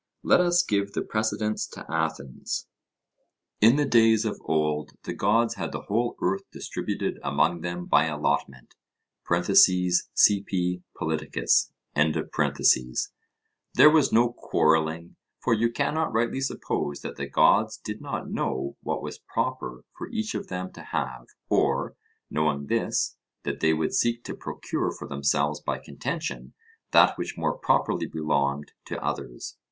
[0.23, 2.65] Let us give the precedence to Athens.
[3.61, 8.05] In the days of old, the gods had the whole earth distributed among them by
[8.05, 8.73] allotment
[9.29, 10.79] (Cp.
[10.95, 11.35] Polit.)
[13.75, 18.77] There was no quarrelling; for you cannot rightly suppose that the gods did not know
[18.81, 21.95] what was proper for each of them to have, or,
[22.27, 26.55] knowing this, that they would seek to procure for themselves by contention
[26.89, 29.55] that which more properly belonged to others.